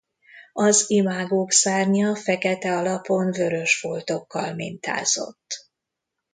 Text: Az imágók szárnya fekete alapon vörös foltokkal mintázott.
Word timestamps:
Az 0.53 0.83
imágók 0.87 1.51
szárnya 1.51 2.15
fekete 2.15 2.77
alapon 2.77 3.31
vörös 3.31 3.79
foltokkal 3.79 4.53
mintázott. 4.53 5.69